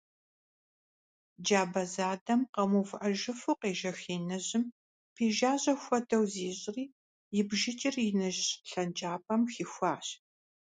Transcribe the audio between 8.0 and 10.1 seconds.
иныжь лъэнкӀапӀэм хихуащ.